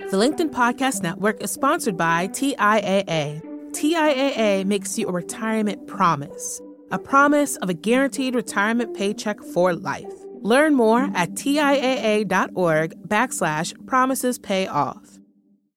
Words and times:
The 0.00 0.16
LinkedIn 0.16 0.50
Podcast 0.50 1.04
Network 1.04 1.40
is 1.40 1.52
sponsored 1.52 1.96
by 1.96 2.26
TIAA. 2.26 3.40
TIAA 3.70 4.64
makes 4.64 4.98
you 4.98 5.06
a 5.06 5.12
retirement 5.12 5.86
promise, 5.86 6.60
a 6.90 6.98
promise 6.98 7.54
of 7.58 7.68
a 7.68 7.74
guaranteed 7.74 8.34
retirement 8.34 8.96
paycheck 8.96 9.40
for 9.40 9.72
life. 9.72 10.12
Learn 10.40 10.74
more 10.74 11.08
at 11.14 11.30
TIAA.org 11.34 13.08
backslash 13.08 13.86
promises 13.86 14.36
pay 14.36 14.66
off. 14.66 15.20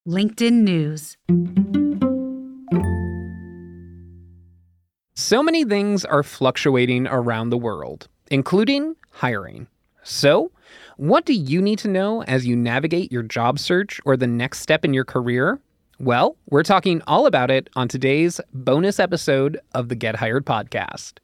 LinkedIn 0.08 0.64
News. 0.64 1.16
So 5.16 5.44
many 5.44 5.64
things 5.64 6.06
are 6.06 6.24
fluctuating 6.24 7.06
around 7.06 7.52
the 7.52 7.58
world, 7.58 8.08
including 8.32 8.96
hiring. 9.12 9.68
So, 10.04 10.52
what 10.98 11.26
do 11.26 11.34
you 11.34 11.62
need 11.62 11.78
to 11.80 11.88
know 11.88 12.24
as 12.24 12.48
you 12.48 12.56
navigate 12.56 13.12
your 13.12 13.22
job 13.22 13.60
search 13.60 14.02
or 14.04 14.18
the 14.18 14.26
next 14.26 14.62
step 14.62 14.84
in 14.84 14.96
your 14.96 15.06
career? 15.06 15.60
Well, 16.00 16.36
we're 16.50 16.64
talking 16.64 17.04
all 17.06 17.28
about 17.28 17.52
it 17.52 17.70
on 17.76 17.88
today's 17.88 18.42
bonus 18.52 19.00
episode 19.00 19.60
of 19.76 19.90
the 19.90 19.96
Get 19.96 20.16
Hired 20.16 20.46
podcast. 20.46 21.20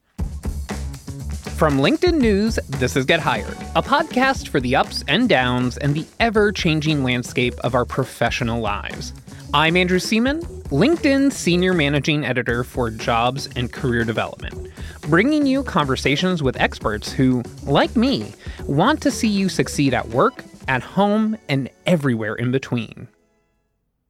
From 1.56 1.78
LinkedIn 1.78 2.18
News, 2.20 2.60
this 2.68 2.94
is 2.94 3.04
Get 3.04 3.18
Hired, 3.18 3.56
a 3.74 3.82
podcast 3.82 4.46
for 4.46 4.60
the 4.60 4.76
ups 4.76 5.02
and 5.08 5.28
downs 5.28 5.76
and 5.76 5.94
the 5.94 6.06
ever 6.20 6.52
changing 6.52 7.02
landscape 7.02 7.54
of 7.64 7.74
our 7.74 7.84
professional 7.84 8.60
lives. 8.60 9.12
I'm 9.54 9.76
Andrew 9.76 10.00
Seaman, 10.00 10.40
LinkedIn 10.72 11.30
Senior 11.30 11.74
Managing 11.74 12.24
Editor 12.24 12.64
for 12.64 12.90
Jobs 12.90 13.48
and 13.54 13.72
Career 13.72 14.02
Development, 14.02 14.72
bringing 15.02 15.46
you 15.46 15.62
conversations 15.62 16.42
with 16.42 16.60
experts 16.60 17.12
who, 17.12 17.40
like 17.62 17.94
me, 17.94 18.32
want 18.66 19.00
to 19.02 19.12
see 19.12 19.28
you 19.28 19.48
succeed 19.48 19.94
at 19.94 20.08
work, 20.08 20.42
at 20.66 20.82
home, 20.82 21.36
and 21.48 21.70
everywhere 21.86 22.34
in 22.34 22.50
between. 22.50 23.06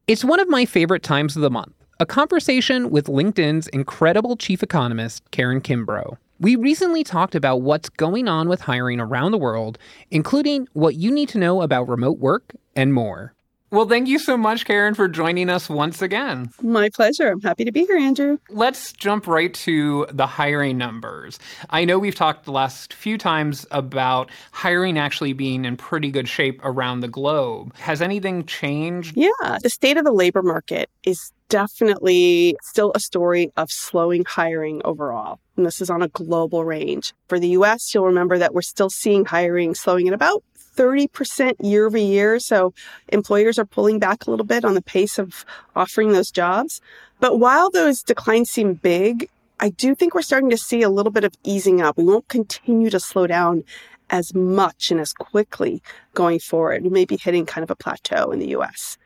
It's 0.07 0.25
one 0.25 0.39
of 0.39 0.49
my 0.49 0.65
favorite 0.65 1.03
times 1.03 1.35
of 1.35 1.43
the 1.43 1.51
month 1.51 1.75
a 1.99 2.07
conversation 2.07 2.89
with 2.89 3.05
LinkedIn's 3.05 3.67
incredible 3.67 4.37
chief 4.37 4.63
economist, 4.63 5.29
Karin 5.29 5.61
Kimbrough. 5.61 6.17
We 6.39 6.55
recently 6.55 7.03
talked 7.03 7.35
about 7.35 7.61
what's 7.61 7.89
going 7.89 8.27
on 8.27 8.49
with 8.49 8.61
hiring 8.61 8.99
around 8.99 9.31
the 9.31 9.37
world, 9.37 9.77
including 10.09 10.67
what 10.73 10.95
you 10.95 11.11
need 11.11 11.29
to 11.29 11.37
know 11.37 11.61
about 11.61 11.87
remote 11.87 12.17
work 12.17 12.55
and 12.75 12.95
more. 12.95 13.34
Well, 13.71 13.87
thank 13.87 14.07
you 14.07 14.19
so 14.19 14.37
much, 14.37 14.65
Karin, 14.65 14.93
for 14.93 15.07
joining 15.07 15.49
us 15.49 15.69
once 15.69 16.01
again. 16.01 16.51
My 16.61 16.89
pleasure. 16.89 17.31
I'm 17.31 17.41
happy 17.41 17.65
to 17.65 17.71
be 17.71 17.85
here, 17.85 17.97
Andrew. 17.97 18.37
Let's 18.49 18.93
jump 18.93 19.25
right 19.25 19.53
to 19.55 20.05
the 20.11 20.27
hiring 20.27 20.77
numbers. 20.77 21.39
I 21.71 21.83
know 21.83 21.97
we've 21.97 22.15
talked 22.15 22.45
the 22.45 22.51
last 22.51 22.93
few 22.93 23.17
times 23.17 23.65
about 23.71 24.29
hiring 24.51 24.99
actually 24.99 25.33
being 25.33 25.65
in 25.65 25.77
pretty 25.77 26.11
good 26.11 26.29
shape 26.29 26.61
around 26.63 26.99
the 26.99 27.07
globe. 27.07 27.75
Has 27.77 28.01
anything 28.03 28.45
changed? 28.45 29.17
Yeah, 29.17 29.57
the 29.61 29.69
state 29.69 29.97
of 29.97 30.05
the 30.05 30.11
labor 30.11 30.43
market 30.43 30.89
is 31.03 31.31
definitely 31.49 32.57
still 32.61 32.91
a 32.95 32.99
story 32.99 33.51
of 33.57 33.71
slowing 33.71 34.25
hiring 34.25 34.81
overall. 34.85 35.39
And 35.57 35.65
this 35.65 35.81
is 35.81 35.89
on 35.89 36.01
a 36.01 36.07
global 36.09 36.65
range. 36.65 37.13
For 37.27 37.39
the 37.39 37.49
US, 37.49 37.93
you'll 37.93 38.05
remember 38.05 38.37
that 38.37 38.53
we're 38.53 38.61
still 38.61 38.89
seeing 38.89 39.25
hiring 39.25 39.73
slowing 39.73 40.07
at 40.07 40.13
about 40.13 40.43
30% 40.75 41.55
year 41.59 41.85
over 41.85 41.97
year. 41.97 42.39
So 42.39 42.73
employers 43.09 43.57
are 43.57 43.65
pulling 43.65 43.99
back 43.99 44.25
a 44.25 44.29
little 44.29 44.45
bit 44.45 44.65
on 44.65 44.73
the 44.73 44.81
pace 44.81 45.17
of 45.17 45.45
offering 45.75 46.11
those 46.11 46.31
jobs. 46.31 46.81
But 47.19 47.39
while 47.39 47.69
those 47.69 48.03
declines 48.03 48.49
seem 48.49 48.73
big, 48.73 49.29
I 49.59 49.69
do 49.69 49.95
think 49.95 50.13
we're 50.13 50.21
starting 50.21 50.49
to 50.49 50.57
see 50.57 50.81
a 50.81 50.89
little 50.89 51.11
bit 51.11 51.23
of 51.23 51.33
easing 51.43 51.81
up. 51.81 51.97
We 51.97 52.03
won't 52.03 52.27
continue 52.27 52.89
to 52.89 52.99
slow 52.99 53.25
down 53.25 53.63
as 54.09 54.33
much 54.33 54.91
and 54.91 54.99
as 54.99 55.13
quickly 55.13 55.81
going 56.13 56.39
forward. 56.39 56.83
We 56.83 56.89
may 56.89 57.05
be 57.05 57.17
hitting 57.17 57.45
kind 57.45 57.63
of 57.63 57.71
a 57.71 57.75
plateau 57.75 58.31
in 58.31 58.39
the 58.39 58.49
US. 58.49 58.97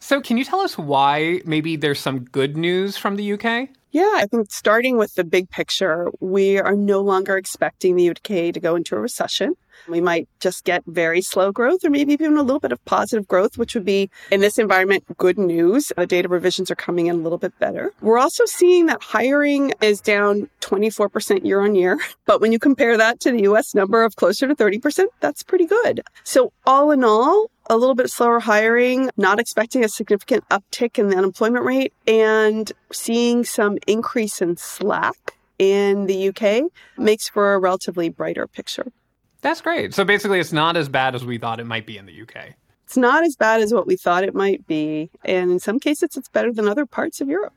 So, 0.00 0.20
can 0.20 0.36
you 0.36 0.44
tell 0.44 0.60
us 0.60 0.76
why 0.76 1.42
maybe 1.44 1.76
there's 1.76 2.00
some 2.00 2.24
good 2.24 2.56
news 2.56 2.96
from 2.96 3.14
the 3.14 3.32
UK? 3.34 3.68
Yeah, 3.92 4.14
I 4.16 4.26
think 4.26 4.50
starting 4.50 4.96
with 4.96 5.14
the 5.14 5.22
big 5.22 5.48
picture, 5.50 6.10
we 6.18 6.58
are 6.58 6.74
no 6.74 7.00
longer 7.00 7.36
expecting 7.36 7.94
the 7.94 8.10
UK 8.10 8.52
to 8.52 8.58
go 8.60 8.74
into 8.74 8.96
a 8.96 8.98
recession. 8.98 9.54
We 9.88 10.00
might 10.00 10.28
just 10.40 10.64
get 10.64 10.82
very 10.86 11.22
slow 11.22 11.52
growth 11.52 11.84
or 11.84 11.90
maybe 11.90 12.12
even 12.12 12.36
a 12.36 12.42
little 12.42 12.60
bit 12.60 12.72
of 12.72 12.84
positive 12.84 13.26
growth, 13.26 13.58
which 13.58 13.74
would 13.74 13.84
be 13.84 14.10
in 14.30 14.40
this 14.40 14.58
environment 14.58 15.04
good 15.18 15.38
news. 15.38 15.92
The 15.96 16.06
data 16.06 16.28
revisions 16.28 16.70
are 16.70 16.76
coming 16.76 17.06
in 17.06 17.16
a 17.16 17.18
little 17.18 17.38
bit 17.38 17.58
better. 17.58 17.92
We're 18.00 18.18
also 18.18 18.44
seeing 18.44 18.86
that 18.86 19.02
hiring 19.02 19.72
is 19.80 20.00
down 20.00 20.48
24% 20.60 21.44
year 21.44 21.60
on 21.60 21.74
year. 21.74 21.98
But 22.24 22.40
when 22.40 22.52
you 22.52 22.58
compare 22.58 22.96
that 22.96 23.20
to 23.20 23.32
the 23.32 23.42
US 23.42 23.74
number 23.74 24.04
of 24.04 24.16
closer 24.16 24.46
to 24.46 24.54
30%, 24.54 25.06
that's 25.20 25.42
pretty 25.42 25.66
good. 25.66 26.02
So 26.24 26.52
all 26.66 26.90
in 26.90 27.04
all, 27.04 27.50
a 27.68 27.76
little 27.76 27.94
bit 27.94 28.10
slower 28.10 28.40
hiring, 28.40 29.10
not 29.16 29.38
expecting 29.38 29.84
a 29.84 29.88
significant 29.88 30.48
uptick 30.50 30.98
in 30.98 31.08
the 31.08 31.16
unemployment 31.16 31.64
rate, 31.64 31.92
and 32.06 32.72
seeing 32.92 33.44
some 33.44 33.78
increase 33.86 34.42
in 34.42 34.56
slack 34.56 35.36
in 35.58 36.06
the 36.06 36.28
UK 36.28 36.70
makes 36.96 37.28
for 37.28 37.54
a 37.54 37.58
relatively 37.58 38.08
brighter 38.08 38.46
picture. 38.46 38.92
That's 39.42 39.60
great. 39.60 39.92
So 39.92 40.04
basically, 40.04 40.40
it's 40.40 40.52
not 40.52 40.76
as 40.76 40.88
bad 40.88 41.14
as 41.14 41.24
we 41.24 41.36
thought 41.36 41.60
it 41.60 41.66
might 41.66 41.84
be 41.84 41.98
in 41.98 42.06
the 42.06 42.22
UK. 42.22 42.54
It's 42.84 42.96
not 42.96 43.24
as 43.24 43.36
bad 43.36 43.60
as 43.60 43.74
what 43.74 43.86
we 43.86 43.96
thought 43.96 44.24
it 44.24 44.34
might 44.34 44.66
be. 44.66 45.10
And 45.24 45.50
in 45.50 45.58
some 45.58 45.78
cases, 45.78 46.16
it's 46.16 46.28
better 46.28 46.52
than 46.52 46.68
other 46.68 46.86
parts 46.86 47.20
of 47.20 47.28
Europe. 47.28 47.52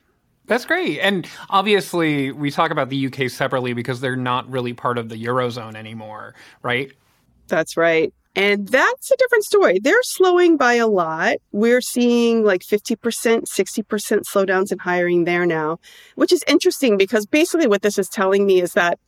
That's 0.47 0.65
great. 0.65 0.99
And 0.99 1.27
obviously, 1.49 2.31
we 2.31 2.51
talk 2.51 2.71
about 2.71 2.89
the 2.89 3.07
UK 3.07 3.29
separately 3.29 3.73
because 3.73 4.01
they're 4.01 4.15
not 4.15 4.49
really 4.49 4.73
part 4.73 4.97
of 4.97 5.09
the 5.09 5.23
Eurozone 5.23 5.75
anymore, 5.75 6.35
right? 6.61 6.91
That's 7.47 7.77
right. 7.77 8.13
And 8.35 8.67
that's 8.67 9.11
a 9.11 9.17
different 9.17 9.45
story. 9.45 9.79
They're 9.79 10.03
slowing 10.03 10.57
by 10.57 10.73
a 10.73 10.87
lot. 10.87 11.37
We're 11.51 11.81
seeing 11.81 12.43
like 12.43 12.61
50%, 12.61 12.97
60% 12.97 14.23
slowdowns 14.23 14.71
in 14.71 14.79
hiring 14.79 15.23
there 15.23 15.45
now, 15.45 15.79
which 16.15 16.33
is 16.33 16.43
interesting 16.47 16.97
because 16.97 17.25
basically 17.25 17.67
what 17.67 17.81
this 17.81 17.97
is 17.97 18.09
telling 18.09 18.45
me 18.45 18.61
is 18.61 18.73
that 18.73 18.99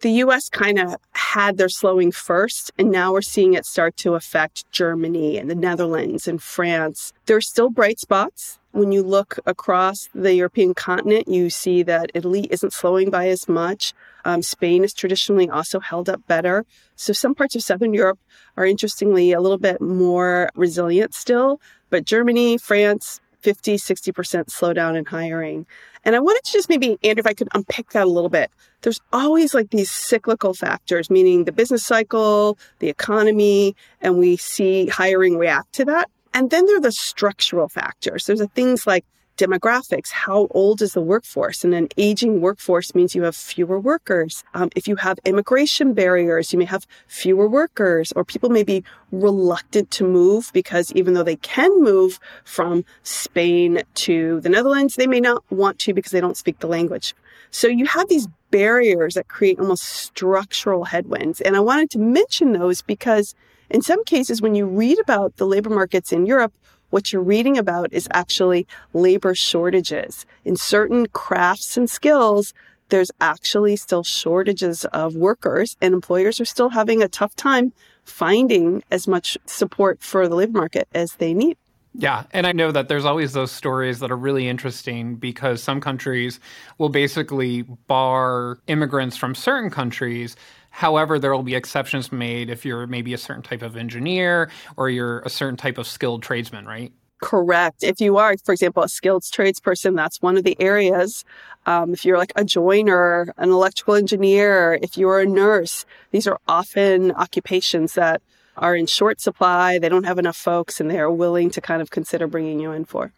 the 0.00 0.10
US 0.24 0.48
kind 0.48 0.78
of 0.78 0.96
had 1.12 1.56
their 1.56 1.68
slowing 1.68 2.12
first, 2.12 2.70
and 2.78 2.90
now 2.90 3.12
we're 3.12 3.22
seeing 3.22 3.54
it 3.54 3.64
start 3.64 3.96
to 3.98 4.14
affect 4.14 4.70
Germany 4.70 5.38
and 5.38 5.50
the 5.50 5.54
Netherlands 5.54 6.28
and 6.28 6.42
France. 6.42 7.12
There 7.26 7.36
are 7.36 7.40
still 7.40 7.70
bright 7.70 7.98
spots. 7.98 8.58
When 8.72 8.92
you 8.92 9.02
look 9.02 9.38
across 9.46 10.10
the 10.14 10.34
European 10.34 10.74
continent, 10.74 11.28
you 11.28 11.48
see 11.48 11.82
that 11.84 12.10
Italy 12.12 12.46
isn't 12.50 12.74
slowing 12.74 13.08
by 13.08 13.28
as 13.28 13.48
much. 13.48 13.94
Um, 14.26 14.42
Spain 14.42 14.84
is 14.84 14.92
traditionally 14.92 15.48
also 15.48 15.80
held 15.80 16.10
up 16.10 16.26
better. 16.26 16.66
So 16.94 17.14
some 17.14 17.34
parts 17.34 17.54
of 17.56 17.62
Southern 17.62 17.94
Europe 17.94 18.18
are 18.58 18.66
interestingly 18.66 19.32
a 19.32 19.40
little 19.40 19.56
bit 19.56 19.80
more 19.80 20.50
resilient 20.54 21.14
still, 21.14 21.58
but 21.88 22.04
Germany, 22.04 22.58
France, 22.58 23.20
50, 23.46 23.76
60% 23.76 24.46
slowdown 24.46 24.98
in 24.98 25.04
hiring. 25.04 25.66
And 26.04 26.16
I 26.16 26.18
wanted 26.18 26.42
to 26.42 26.52
just 26.52 26.68
maybe, 26.68 26.98
Andrew, 27.04 27.20
if 27.20 27.28
I 27.28 27.32
could 27.32 27.46
unpick 27.54 27.90
that 27.90 28.04
a 28.04 28.10
little 28.10 28.28
bit. 28.28 28.50
There's 28.82 29.00
always 29.12 29.54
like 29.54 29.70
these 29.70 29.88
cyclical 29.88 30.52
factors, 30.52 31.10
meaning 31.10 31.44
the 31.44 31.52
business 31.52 31.86
cycle, 31.86 32.58
the 32.80 32.88
economy, 32.88 33.76
and 34.00 34.18
we 34.18 34.36
see 34.36 34.88
hiring 34.88 35.38
react 35.38 35.74
to 35.74 35.84
that. 35.84 36.10
And 36.34 36.50
then 36.50 36.66
there 36.66 36.78
are 36.78 36.80
the 36.80 36.90
structural 36.90 37.68
factors. 37.68 38.24
There's 38.24 38.40
the 38.40 38.48
things 38.48 38.84
like 38.84 39.04
demographics. 39.36 40.10
How 40.10 40.48
old 40.50 40.82
is 40.82 40.92
the 40.92 41.00
workforce? 41.00 41.64
And 41.64 41.74
an 41.74 41.88
aging 41.96 42.40
workforce 42.40 42.94
means 42.94 43.14
you 43.14 43.22
have 43.22 43.36
fewer 43.36 43.78
workers. 43.78 44.44
Um, 44.54 44.70
if 44.74 44.88
you 44.88 44.96
have 44.96 45.18
immigration 45.24 45.92
barriers, 45.92 46.52
you 46.52 46.58
may 46.58 46.64
have 46.64 46.86
fewer 47.06 47.48
workers, 47.48 48.12
or 48.16 48.24
people 48.24 48.50
may 48.50 48.62
be 48.62 48.84
reluctant 49.12 49.90
to 49.92 50.04
move 50.04 50.50
because 50.52 50.92
even 50.92 51.14
though 51.14 51.22
they 51.22 51.36
can 51.36 51.82
move 51.82 52.18
from 52.44 52.84
Spain 53.02 53.82
to 53.94 54.40
the 54.40 54.48
Netherlands, 54.48 54.96
they 54.96 55.06
may 55.06 55.20
not 55.20 55.44
want 55.50 55.78
to 55.80 55.94
because 55.94 56.12
they 56.12 56.20
don't 56.20 56.36
speak 56.36 56.58
the 56.58 56.66
language. 56.66 57.14
So 57.50 57.68
you 57.68 57.86
have 57.86 58.08
these 58.08 58.28
barriers 58.50 59.14
that 59.14 59.28
create 59.28 59.58
almost 59.58 59.84
structural 59.84 60.84
headwinds. 60.84 61.40
And 61.40 61.56
I 61.56 61.60
wanted 61.60 61.90
to 61.90 61.98
mention 61.98 62.52
those 62.52 62.82
because 62.82 63.34
in 63.68 63.82
some 63.82 64.04
cases, 64.04 64.40
when 64.40 64.54
you 64.54 64.66
read 64.66 64.98
about 65.00 65.36
the 65.36 65.46
labor 65.46 65.70
markets 65.70 66.12
in 66.12 66.26
Europe, 66.26 66.52
what 66.96 67.12
you're 67.12 67.20
reading 67.20 67.58
about 67.58 67.92
is 67.92 68.08
actually 68.14 68.66
labor 68.94 69.34
shortages. 69.34 70.24
In 70.46 70.56
certain 70.56 71.04
crafts 71.08 71.76
and 71.76 71.90
skills, 71.90 72.54
there's 72.88 73.10
actually 73.20 73.76
still 73.76 74.02
shortages 74.02 74.86
of 74.86 75.14
workers 75.14 75.76
and 75.82 75.92
employers 75.92 76.40
are 76.40 76.46
still 76.46 76.70
having 76.70 77.02
a 77.02 77.08
tough 77.08 77.36
time 77.36 77.74
finding 78.04 78.82
as 78.90 79.06
much 79.06 79.36
support 79.44 80.02
for 80.02 80.26
the 80.26 80.34
labor 80.34 80.58
market 80.58 80.88
as 80.94 81.16
they 81.16 81.34
need. 81.34 81.58
Yeah, 81.92 82.24
and 82.32 82.46
I 82.46 82.52
know 82.52 82.72
that 82.72 82.88
there's 82.88 83.04
always 83.04 83.34
those 83.34 83.52
stories 83.52 83.98
that 83.98 84.10
are 84.10 84.16
really 84.16 84.48
interesting 84.48 85.16
because 85.16 85.62
some 85.62 85.82
countries 85.82 86.40
will 86.78 86.88
basically 86.88 87.60
bar 87.88 88.58
immigrants 88.68 89.18
from 89.18 89.34
certain 89.34 89.68
countries 89.68 90.34
However, 90.76 91.18
there 91.18 91.34
will 91.34 91.42
be 91.42 91.54
exceptions 91.54 92.12
made 92.12 92.50
if 92.50 92.66
you're 92.66 92.86
maybe 92.86 93.14
a 93.14 93.18
certain 93.18 93.42
type 93.42 93.62
of 93.62 93.78
engineer 93.78 94.50
or 94.76 94.90
you're 94.90 95.20
a 95.20 95.30
certain 95.30 95.56
type 95.56 95.78
of 95.78 95.86
skilled 95.86 96.22
tradesman, 96.22 96.66
right? 96.66 96.92
Correct. 97.22 97.82
If 97.82 97.98
you 97.98 98.18
are, 98.18 98.36
for 98.44 98.52
example, 98.52 98.82
a 98.82 98.88
skilled 98.90 99.22
tradesperson, 99.22 99.96
that's 99.96 100.20
one 100.20 100.36
of 100.36 100.44
the 100.44 100.54
areas. 100.60 101.24
Um, 101.64 101.94
if 101.94 102.04
you're 102.04 102.18
like 102.18 102.34
a 102.36 102.44
joiner, 102.44 103.32
an 103.38 103.48
electrical 103.48 103.94
engineer, 103.94 104.78
if 104.82 104.98
you're 104.98 105.20
a 105.20 105.24
nurse, 105.24 105.86
these 106.10 106.26
are 106.26 106.38
often 106.46 107.10
occupations 107.12 107.94
that 107.94 108.20
are 108.58 108.76
in 108.76 108.84
short 108.84 109.18
supply, 109.18 109.78
they 109.78 109.88
don't 109.88 110.04
have 110.04 110.18
enough 110.18 110.36
folks, 110.36 110.78
and 110.78 110.90
they 110.90 110.98
are 110.98 111.10
willing 111.10 111.48
to 111.52 111.62
kind 111.62 111.80
of 111.80 111.88
consider 111.88 112.26
bringing 112.26 112.60
you 112.60 112.72
in 112.72 112.84
for. 112.84 113.14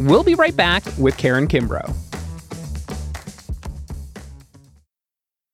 We'll 0.00 0.24
be 0.24 0.34
right 0.34 0.56
back 0.56 0.82
with 0.98 1.16
Karin 1.16 1.46
Kimbrough. 1.46 2.09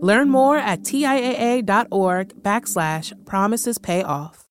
Learn 0.00 0.30
more 0.30 0.56
at 0.56 0.82
TIAA.org 0.82 2.42
backslash 2.42 3.12
promises 3.24 3.78
pay 3.78 4.04
off. 4.04 4.44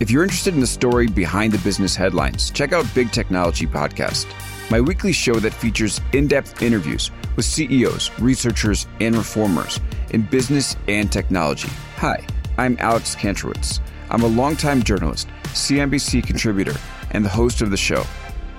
If 0.00 0.10
you're 0.10 0.22
interested 0.22 0.54
in 0.54 0.60
the 0.60 0.66
story 0.66 1.08
behind 1.08 1.52
the 1.52 1.58
business 1.58 1.94
headlines, 1.94 2.50
check 2.50 2.72
out 2.72 2.86
Big 2.94 3.12
Technology 3.12 3.66
Podcast, 3.66 4.26
my 4.70 4.80
weekly 4.80 5.12
show 5.12 5.34
that 5.34 5.52
features 5.52 6.00
in 6.14 6.26
depth 6.26 6.62
interviews 6.62 7.10
with 7.36 7.44
CEOs, 7.44 8.18
researchers, 8.18 8.86
and 9.00 9.14
reformers 9.14 9.78
in 10.10 10.22
business 10.22 10.74
and 10.88 11.12
technology. 11.12 11.68
Hi, 11.96 12.26
I'm 12.56 12.76
Alex 12.80 13.14
Kantrowitz. 13.14 13.80
I'm 14.08 14.22
a 14.22 14.26
longtime 14.26 14.82
journalist, 14.82 15.28
CNBC 15.48 16.26
contributor, 16.26 16.74
and 17.10 17.24
the 17.24 17.28
host 17.28 17.60
of 17.60 17.70
the 17.70 17.76
show. 17.76 18.04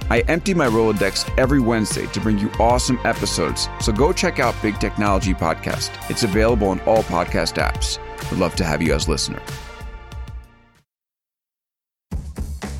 I 0.10 0.20
empty 0.22 0.54
my 0.54 0.68
Rolodex 0.68 1.30
every 1.38 1.60
Wednesday 1.60 2.06
to 2.08 2.22
bring 2.22 2.38
you 2.38 2.50
awesome 2.60 3.00
episodes, 3.04 3.70
so 3.82 3.92
go 3.92 4.14
check 4.14 4.40
out 4.40 4.56
Big 4.62 4.80
Technology 4.80 5.34
Podcast. 5.34 5.92
It's 6.10 6.24
available 6.24 6.68
on 6.68 6.80
all 6.82 7.04
podcast 7.04 7.56
apps. 7.62 8.00
We'd 8.32 8.40
love 8.40 8.56
to 8.56 8.64
have 8.64 8.82
you 8.82 8.94
as 8.94 9.08
listener. 9.08 9.42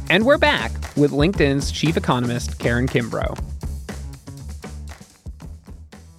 And 0.10 0.24
we're 0.26 0.38
back 0.38 0.72
with 0.96 1.12
LinkedIn's 1.12 1.72
chief 1.72 1.98
economist, 1.98 2.60
Karin 2.60 2.88
Kimbrough. 2.88 3.55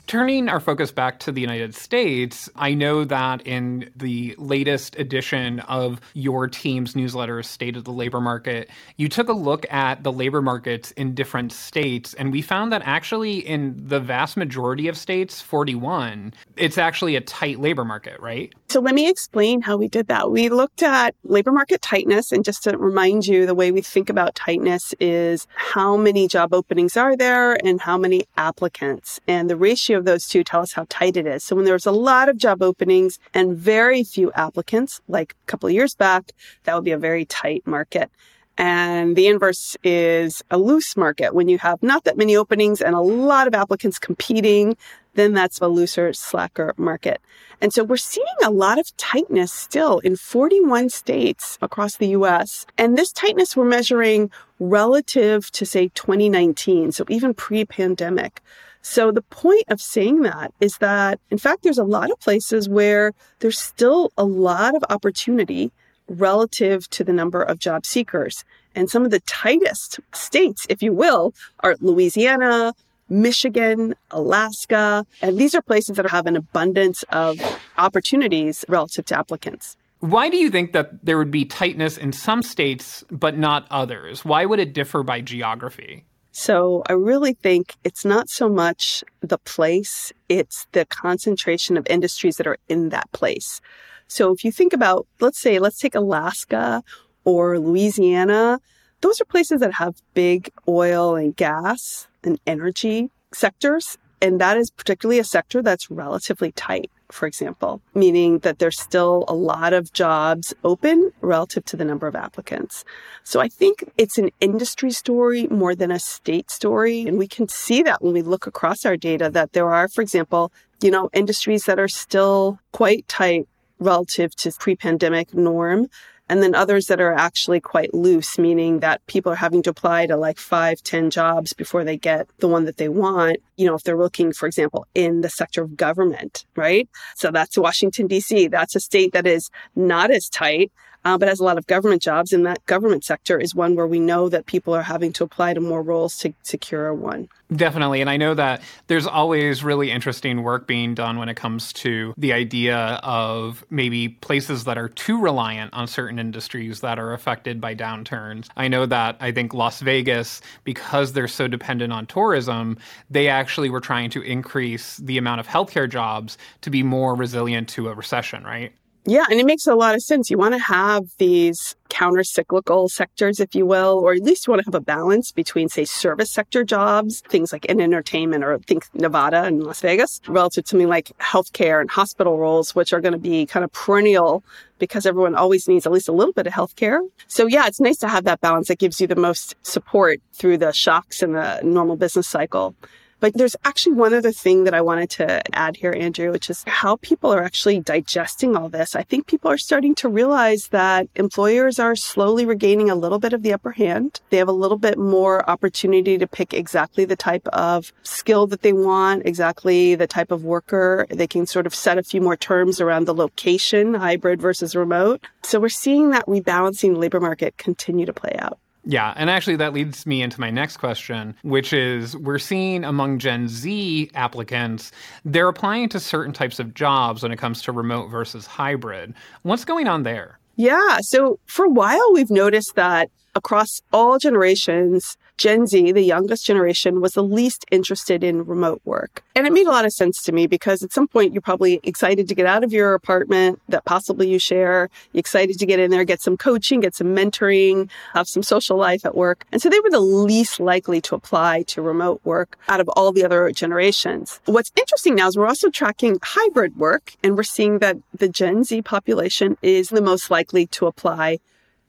Turning 0.06 0.48
our 0.48 0.60
focus 0.60 0.92
back 0.92 1.18
to 1.18 1.32
the 1.32 1.40
United 1.40 1.74
States, 1.74 2.48
I 2.54 2.74
know 2.74 3.04
that 3.04 3.44
in 3.44 3.90
the 3.96 4.36
latest 4.38 4.96
edition 5.00 5.58
of 5.60 6.00
your 6.14 6.46
team's 6.46 6.94
newsletter, 6.94 7.42
State 7.42 7.76
of 7.76 7.82
the 7.82 7.90
Labor 7.90 8.20
Market, 8.20 8.70
you 8.98 9.08
took 9.08 9.28
a 9.28 9.32
look 9.32 9.66
at 9.72 10.04
the 10.04 10.12
labor 10.12 10.40
markets 10.40 10.92
in 10.92 11.12
different 11.12 11.50
states, 11.50 12.14
and 12.14 12.30
we 12.30 12.40
found 12.40 12.70
that 12.72 12.82
actually 12.84 13.38
in 13.38 13.74
the 13.84 13.98
vast 13.98 14.36
majority 14.36 14.86
of 14.86 14.96
states, 14.96 15.40
41, 15.40 16.32
it's 16.56 16.78
actually 16.78 17.16
a 17.16 17.20
tight 17.20 17.58
labor 17.58 17.84
market, 17.84 18.20
right? 18.20 18.54
So 18.68 18.80
let 18.80 18.96
me 18.96 19.08
explain 19.08 19.62
how 19.62 19.76
we 19.76 19.86
did 19.86 20.08
that. 20.08 20.30
We 20.30 20.48
looked 20.48 20.82
at 20.82 21.14
labor 21.22 21.52
market 21.52 21.80
tightness, 21.82 22.32
and 22.32 22.44
just 22.44 22.64
to 22.64 22.76
remind 22.76 23.24
you, 23.24 23.46
the 23.46 23.54
way 23.54 23.70
we 23.70 23.80
think 23.80 24.10
about 24.10 24.34
tightness 24.34 24.92
is 24.98 25.46
how 25.54 25.96
many 25.96 26.26
job 26.26 26.52
openings 26.52 26.96
are 26.96 27.16
there 27.16 27.54
and 27.64 27.80
how 27.80 27.96
many 27.96 28.26
applicants. 28.36 29.20
And 29.28 29.48
the 29.48 29.56
ratio 29.56 29.98
of 29.98 30.04
those 30.04 30.26
two 30.26 30.42
tell 30.42 30.62
us 30.62 30.72
how 30.72 30.84
tight 30.88 31.16
it 31.16 31.28
is. 31.28 31.44
So 31.44 31.54
when 31.54 31.64
there's 31.64 31.86
a 31.86 31.92
lot 31.92 32.28
of 32.28 32.38
job 32.38 32.60
openings 32.60 33.20
and 33.32 33.56
very 33.56 34.02
few 34.02 34.32
applicants, 34.32 35.00
like 35.06 35.36
a 35.44 35.46
couple 35.46 35.68
of 35.68 35.72
years 35.72 35.94
back, 35.94 36.32
that 36.64 36.74
would 36.74 36.84
be 36.84 36.90
a 36.90 36.98
very 36.98 37.24
tight 37.24 37.64
market. 37.66 38.10
And 38.58 39.16
the 39.16 39.26
inverse 39.26 39.76
is 39.84 40.42
a 40.50 40.58
loose 40.58 40.96
market. 40.96 41.34
When 41.34 41.46
you 41.48 41.58
have 41.58 41.82
not 41.82 42.04
that 42.04 42.16
many 42.16 42.36
openings 42.36 42.80
and 42.80 42.94
a 42.94 43.00
lot 43.00 43.46
of 43.46 43.54
applicants 43.54 43.98
competing, 43.98 44.76
then 45.16 45.32
that's 45.32 45.60
a 45.60 45.68
looser, 45.68 46.12
slacker 46.12 46.72
market. 46.76 47.20
And 47.60 47.72
so 47.72 47.82
we're 47.84 47.96
seeing 47.96 48.26
a 48.44 48.50
lot 48.50 48.78
of 48.78 48.96
tightness 48.96 49.52
still 49.52 49.98
in 50.00 50.16
41 50.16 50.90
states 50.90 51.58
across 51.60 51.96
the 51.96 52.08
US. 52.08 52.66
And 52.78 52.96
this 52.96 53.12
tightness 53.12 53.56
we're 53.56 53.64
measuring 53.64 54.30
relative 54.60 55.50
to, 55.52 55.66
say, 55.66 55.88
2019, 55.88 56.92
so 56.92 57.04
even 57.08 57.34
pre 57.34 57.64
pandemic. 57.64 58.42
So 58.82 59.10
the 59.10 59.22
point 59.22 59.64
of 59.68 59.80
saying 59.80 60.22
that 60.22 60.52
is 60.60 60.78
that, 60.78 61.18
in 61.30 61.38
fact, 61.38 61.64
there's 61.64 61.78
a 61.78 61.84
lot 61.84 62.10
of 62.10 62.20
places 62.20 62.68
where 62.68 63.14
there's 63.40 63.58
still 63.58 64.12
a 64.16 64.24
lot 64.24 64.76
of 64.76 64.84
opportunity 64.88 65.72
relative 66.08 66.88
to 66.90 67.02
the 67.02 67.12
number 67.12 67.42
of 67.42 67.58
job 67.58 67.84
seekers. 67.84 68.44
And 68.76 68.88
some 68.88 69.04
of 69.04 69.10
the 69.10 69.20
tightest 69.20 69.98
states, 70.12 70.66
if 70.68 70.82
you 70.82 70.92
will, 70.92 71.34
are 71.60 71.76
Louisiana, 71.80 72.74
Michigan, 73.08 73.94
Alaska. 74.10 75.06
And 75.22 75.38
these 75.38 75.54
are 75.54 75.62
places 75.62 75.96
that 75.96 76.08
have 76.10 76.26
an 76.26 76.36
abundance 76.36 77.04
of 77.10 77.40
opportunities 77.78 78.64
relative 78.68 79.04
to 79.06 79.18
applicants. 79.18 79.76
Why 80.00 80.28
do 80.28 80.36
you 80.36 80.50
think 80.50 80.72
that 80.72 81.04
there 81.04 81.16
would 81.18 81.30
be 81.30 81.44
tightness 81.44 81.96
in 81.96 82.12
some 82.12 82.42
states 82.42 83.04
but 83.10 83.38
not 83.38 83.66
others? 83.70 84.24
Why 84.24 84.44
would 84.44 84.58
it 84.58 84.72
differ 84.72 85.02
by 85.02 85.20
geography? 85.20 86.04
So 86.32 86.82
I 86.86 86.92
really 86.92 87.32
think 87.32 87.76
it's 87.82 88.04
not 88.04 88.28
so 88.28 88.46
much 88.48 89.02
the 89.20 89.38
place, 89.38 90.12
it's 90.28 90.66
the 90.72 90.84
concentration 90.84 91.78
of 91.78 91.86
industries 91.86 92.36
that 92.36 92.46
are 92.46 92.58
in 92.68 92.90
that 92.90 93.10
place. 93.12 93.62
So 94.06 94.34
if 94.34 94.44
you 94.44 94.52
think 94.52 94.74
about, 94.74 95.06
let's 95.18 95.40
say, 95.40 95.58
let's 95.58 95.78
take 95.78 95.94
Alaska 95.94 96.84
or 97.24 97.58
Louisiana, 97.58 98.60
those 99.00 99.20
are 99.20 99.24
places 99.24 99.60
that 99.60 99.74
have 99.74 99.94
big 100.14 100.50
oil 100.68 101.16
and 101.16 101.36
gas 101.36 102.08
and 102.24 102.40
energy 102.46 103.10
sectors. 103.32 103.98
And 104.22 104.40
that 104.40 104.56
is 104.56 104.70
particularly 104.70 105.18
a 105.18 105.24
sector 105.24 105.62
that's 105.62 105.90
relatively 105.90 106.52
tight 106.52 106.90
for 107.10 107.26
example, 107.26 107.80
meaning 107.94 108.38
that 108.40 108.58
there's 108.58 108.78
still 108.78 109.24
a 109.28 109.34
lot 109.34 109.72
of 109.72 109.92
jobs 109.92 110.54
open 110.64 111.12
relative 111.20 111.64
to 111.66 111.76
the 111.76 111.84
number 111.84 112.06
of 112.06 112.14
applicants. 112.14 112.84
So 113.24 113.40
I 113.40 113.48
think 113.48 113.84
it's 113.96 114.18
an 114.18 114.30
industry 114.40 114.90
story 114.90 115.46
more 115.48 115.74
than 115.74 115.90
a 115.90 115.98
state 115.98 116.50
story. 116.50 117.02
And 117.02 117.18
we 117.18 117.28
can 117.28 117.48
see 117.48 117.82
that 117.82 118.02
when 118.02 118.12
we 118.12 118.22
look 118.22 118.46
across 118.46 118.84
our 118.84 118.96
data 118.96 119.30
that 119.30 119.52
there 119.52 119.70
are, 119.70 119.88
for 119.88 120.02
example, 120.02 120.52
you 120.82 120.90
know, 120.90 121.08
industries 121.12 121.64
that 121.64 121.78
are 121.78 121.88
still 121.88 122.58
quite 122.72 123.06
tight 123.08 123.48
relative 123.78 124.34
to 124.36 124.52
pre-pandemic 124.58 125.34
norm 125.34 125.88
and 126.28 126.42
then 126.42 126.54
others 126.54 126.86
that 126.86 127.00
are 127.00 127.12
actually 127.12 127.60
quite 127.60 127.94
loose, 127.94 128.38
meaning 128.38 128.80
that 128.80 129.06
people 129.06 129.32
are 129.32 129.36
having 129.36 129.62
to 129.62 129.70
apply 129.70 130.06
to 130.06 130.16
like 130.16 130.38
five, 130.38 130.82
ten 130.82 131.10
jobs 131.10 131.52
before 131.52 131.84
they 131.84 131.96
get 131.96 132.28
the 132.38 132.48
one 132.48 132.64
that 132.64 132.76
they 132.76 132.88
want. 132.88 133.38
You 133.56 133.66
know, 133.66 133.74
if 133.74 133.84
they're 133.84 133.96
looking, 133.96 134.32
for 134.32 134.46
example, 134.46 134.86
in 134.94 135.20
the 135.20 135.30
sector 135.30 135.62
of 135.62 135.76
government, 135.76 136.44
right? 136.56 136.88
So 137.14 137.30
that's 137.30 137.56
Washington, 137.56 138.06
D.C. 138.06 138.48
That's 138.48 138.74
a 138.74 138.80
state 138.80 139.12
that 139.12 139.26
is 139.26 139.50
not 139.74 140.10
as 140.10 140.28
tight 140.28 140.72
uh, 141.06 141.16
but 141.16 141.28
has 141.28 141.38
a 141.38 141.44
lot 141.44 141.56
of 141.56 141.66
government 141.68 142.02
jobs. 142.02 142.32
And 142.32 142.44
that 142.46 142.66
government 142.66 143.04
sector 143.04 143.38
is 143.38 143.54
one 143.54 143.76
where 143.76 143.86
we 143.86 144.00
know 144.00 144.28
that 144.28 144.46
people 144.46 144.74
are 144.74 144.82
having 144.82 145.12
to 145.14 145.24
apply 145.24 145.54
to 145.54 145.60
more 145.60 145.80
roles 145.80 146.18
to 146.18 146.34
secure 146.42 146.92
one. 146.92 147.28
Definitely. 147.54 148.00
And 148.00 148.10
I 148.10 148.16
know 148.16 148.34
that 148.34 148.60
there's 148.88 149.06
always 149.06 149.62
really 149.62 149.92
interesting 149.92 150.42
work 150.42 150.66
being 150.66 150.94
done 150.94 151.16
when 151.16 151.28
it 151.28 151.36
comes 151.36 151.72
to 151.74 152.12
the 152.16 152.32
idea 152.32 152.76
of 153.04 153.64
maybe 153.70 154.08
places 154.08 154.64
that 154.64 154.76
are 154.76 154.88
too 154.88 155.20
reliant 155.20 155.72
on 155.72 155.86
certain 155.86 156.18
industries 156.18 156.80
that 156.80 156.98
are 156.98 157.12
affected 157.12 157.60
by 157.60 157.76
downturns. 157.76 158.48
I 158.56 158.66
know 158.66 158.84
that 158.86 159.16
I 159.20 159.30
think 159.30 159.54
Las 159.54 159.80
Vegas, 159.80 160.40
because 160.64 161.12
they're 161.12 161.28
so 161.28 161.46
dependent 161.46 161.92
on 161.92 162.06
tourism, 162.06 162.78
they 163.08 163.28
actually 163.28 163.70
were 163.70 163.80
trying 163.80 164.10
to 164.10 164.22
increase 164.22 164.96
the 164.96 165.18
amount 165.18 165.38
of 165.38 165.46
healthcare 165.46 165.88
jobs 165.88 166.36
to 166.62 166.70
be 166.70 166.82
more 166.82 167.14
resilient 167.14 167.68
to 167.68 167.90
a 167.90 167.94
recession, 167.94 168.42
right? 168.42 168.72
Yeah, 169.08 169.24
and 169.30 169.38
it 169.38 169.46
makes 169.46 169.68
a 169.68 169.74
lot 169.76 169.94
of 169.94 170.02
sense. 170.02 170.30
You 170.30 170.36
want 170.36 170.54
to 170.54 170.58
have 170.58 171.04
these 171.18 171.76
counter 171.88 172.24
cyclical 172.24 172.88
sectors, 172.88 173.38
if 173.38 173.54
you 173.54 173.64
will, 173.64 174.00
or 174.00 174.14
at 174.14 174.22
least 174.22 174.46
you 174.46 174.50
want 174.50 174.64
to 174.64 174.66
have 174.66 174.74
a 174.74 174.80
balance 174.80 175.30
between, 175.30 175.68
say, 175.68 175.84
service 175.84 176.32
sector 176.32 176.64
jobs, 176.64 177.20
things 177.20 177.52
like 177.52 177.64
in 177.66 177.80
entertainment 177.80 178.42
or 178.42 178.58
think 178.58 178.92
Nevada 178.94 179.44
and 179.44 179.62
Las 179.62 179.80
Vegas, 179.80 180.20
relative 180.26 180.64
to 180.64 180.70
something 180.70 180.88
like 180.88 181.12
healthcare 181.20 181.80
and 181.80 181.88
hospital 181.88 182.36
roles, 182.36 182.74
which 182.74 182.92
are 182.92 183.00
going 183.00 183.12
to 183.12 183.18
be 183.18 183.46
kind 183.46 183.62
of 183.62 183.72
perennial 183.72 184.42
because 184.80 185.06
everyone 185.06 185.36
always 185.36 185.68
needs 185.68 185.86
at 185.86 185.92
least 185.92 186.08
a 186.08 186.12
little 186.12 186.32
bit 186.32 186.48
of 186.48 186.52
healthcare. 186.52 186.98
So 187.28 187.46
yeah, 187.46 187.68
it's 187.68 187.80
nice 187.80 187.98
to 187.98 188.08
have 188.08 188.24
that 188.24 188.40
balance 188.40 188.66
that 188.68 188.80
gives 188.80 189.00
you 189.00 189.06
the 189.06 189.14
most 189.14 189.54
support 189.62 190.18
through 190.32 190.58
the 190.58 190.72
shocks 190.72 191.22
in 191.22 191.32
the 191.32 191.60
normal 191.62 191.96
business 191.96 192.26
cycle. 192.26 192.74
But 193.18 193.34
there's 193.34 193.56
actually 193.64 193.94
one 193.94 194.12
other 194.12 194.32
thing 194.32 194.64
that 194.64 194.74
I 194.74 194.82
wanted 194.82 195.10
to 195.10 195.56
add 195.56 195.76
here, 195.76 195.94
Andrew, 195.96 196.30
which 196.30 196.50
is 196.50 196.62
how 196.66 196.96
people 196.96 197.32
are 197.32 197.42
actually 197.42 197.80
digesting 197.80 198.56
all 198.56 198.68
this. 198.68 198.94
I 198.94 199.02
think 199.02 199.26
people 199.26 199.50
are 199.50 199.58
starting 199.58 199.94
to 199.96 200.08
realize 200.08 200.68
that 200.68 201.08
employers 201.14 201.78
are 201.78 201.96
slowly 201.96 202.44
regaining 202.44 202.90
a 202.90 202.94
little 202.94 203.18
bit 203.18 203.32
of 203.32 203.42
the 203.42 203.52
upper 203.52 203.72
hand. 203.72 204.20
They 204.30 204.36
have 204.36 204.48
a 204.48 204.52
little 204.52 204.78
bit 204.78 204.98
more 204.98 205.48
opportunity 205.48 206.18
to 206.18 206.26
pick 206.26 206.52
exactly 206.52 207.04
the 207.04 207.16
type 207.16 207.46
of 207.48 207.92
skill 208.02 208.46
that 208.48 208.62
they 208.62 208.72
want, 208.72 209.24
exactly 209.24 209.94
the 209.94 210.06
type 210.06 210.30
of 210.30 210.44
worker. 210.44 211.06
They 211.08 211.26
can 211.26 211.46
sort 211.46 211.66
of 211.66 211.74
set 211.74 211.98
a 211.98 212.02
few 212.02 212.20
more 212.20 212.36
terms 212.36 212.80
around 212.80 213.06
the 213.06 213.14
location, 213.14 213.94
hybrid 213.94 214.40
versus 214.40 214.76
remote. 214.76 215.26
So 215.42 215.58
we're 215.58 215.68
seeing 215.70 216.10
that 216.10 216.26
rebalancing 216.26 216.96
labor 216.96 217.20
market 217.20 217.56
continue 217.56 218.06
to 218.06 218.12
play 218.12 218.36
out. 218.38 218.58
Yeah, 218.88 219.12
and 219.16 219.28
actually 219.28 219.56
that 219.56 219.72
leads 219.72 220.06
me 220.06 220.22
into 220.22 220.40
my 220.40 220.48
next 220.48 220.76
question, 220.76 221.34
which 221.42 221.72
is 221.72 222.16
we're 222.16 222.38
seeing 222.38 222.84
among 222.84 223.18
Gen 223.18 223.48
Z 223.48 224.10
applicants, 224.14 224.92
they're 225.24 225.48
applying 225.48 225.88
to 225.88 225.98
certain 225.98 226.32
types 226.32 226.60
of 226.60 226.72
jobs 226.72 227.24
when 227.24 227.32
it 227.32 227.36
comes 227.36 227.62
to 227.62 227.72
remote 227.72 228.06
versus 228.08 228.46
hybrid. 228.46 229.12
What's 229.42 229.64
going 229.64 229.88
on 229.88 230.04
there? 230.04 230.38
Yeah. 230.54 230.98
So 231.00 231.40
for 231.46 231.64
a 231.64 231.70
while, 231.70 232.12
we've 232.12 232.30
noticed 232.30 232.76
that 232.76 233.10
across 233.34 233.82
all 233.92 234.18
generations, 234.18 235.16
Gen 235.38 235.66
Z, 235.66 235.92
the 235.92 236.02
youngest 236.02 236.46
generation, 236.46 237.00
was 237.00 237.12
the 237.12 237.22
least 237.22 237.66
interested 237.70 238.24
in 238.24 238.46
remote 238.46 238.80
work. 238.84 239.22
And 239.34 239.46
it 239.46 239.52
made 239.52 239.66
a 239.66 239.70
lot 239.70 239.84
of 239.84 239.92
sense 239.92 240.22
to 240.24 240.32
me 240.32 240.46
because 240.46 240.82
at 240.82 240.92
some 240.92 241.06
point 241.06 241.34
you're 241.34 241.42
probably 241.42 241.78
excited 241.82 242.26
to 242.28 242.34
get 242.34 242.46
out 242.46 242.64
of 242.64 242.72
your 242.72 242.94
apartment 242.94 243.60
that 243.68 243.84
possibly 243.84 244.28
you 244.30 244.38
share. 244.38 244.88
You're 245.12 245.20
excited 245.20 245.58
to 245.58 245.66
get 245.66 245.78
in 245.78 245.90
there, 245.90 246.04
get 246.04 246.22
some 246.22 246.38
coaching, 246.38 246.80
get 246.80 246.94
some 246.94 247.14
mentoring, 247.14 247.90
have 248.14 248.28
some 248.28 248.42
social 248.42 248.78
life 248.78 249.04
at 249.04 249.14
work. 249.14 249.44
And 249.52 249.60
so 249.60 249.68
they 249.68 249.80
were 249.80 249.90
the 249.90 250.00
least 250.00 250.58
likely 250.58 251.00
to 251.02 251.14
apply 251.14 251.62
to 251.64 251.82
remote 251.82 252.20
work 252.24 252.58
out 252.68 252.80
of 252.80 252.88
all 252.90 253.12
the 253.12 253.24
other 253.24 253.50
generations. 253.52 254.40
What's 254.46 254.72
interesting 254.76 255.16
now 255.16 255.28
is 255.28 255.36
we're 255.36 255.46
also 255.46 255.68
tracking 255.68 256.18
hybrid 256.22 256.76
work 256.76 257.14
and 257.22 257.36
we're 257.36 257.42
seeing 257.42 257.80
that 257.80 257.98
the 258.14 258.28
Gen 258.28 258.64
Z 258.64 258.82
population 258.82 259.58
is 259.60 259.90
the 259.90 260.02
most 260.02 260.30
likely 260.30 260.66
to 260.68 260.86
apply 260.86 261.40